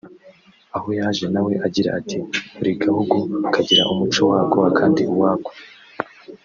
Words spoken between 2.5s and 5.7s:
”Buri gahugu kagira umuco wako akandi uwako